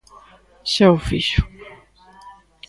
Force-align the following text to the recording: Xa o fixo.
Xa 0.71 0.87
o 0.97 0.99
fixo. 1.09 1.41